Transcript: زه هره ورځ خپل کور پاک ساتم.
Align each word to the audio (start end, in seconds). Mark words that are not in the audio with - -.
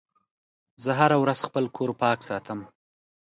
زه 0.83 0.91
هره 0.99 1.17
ورځ 1.23 1.39
خپل 1.47 1.65
کور 1.75 1.89
پاک 2.01 2.19
ساتم. 2.27 2.59